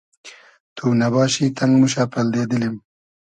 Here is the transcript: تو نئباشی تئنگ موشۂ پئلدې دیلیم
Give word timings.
تو 0.75 0.85
نئباشی 0.99 1.45
تئنگ 1.57 1.73
موشۂ 1.79 2.03
پئلدې 2.11 2.43
دیلیم 2.49 2.75